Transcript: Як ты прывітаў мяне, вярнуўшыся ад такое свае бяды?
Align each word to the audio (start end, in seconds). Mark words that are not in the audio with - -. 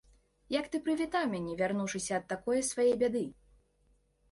Як 0.53 0.69
ты 0.75 0.79
прывітаў 0.87 1.27
мяне, 1.35 1.53
вярнуўшыся 1.61 2.11
ад 2.19 2.25
такое 2.33 2.61
свае 2.73 2.89
бяды? 3.05 3.25